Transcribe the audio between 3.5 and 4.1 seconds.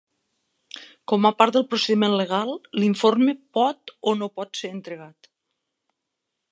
pot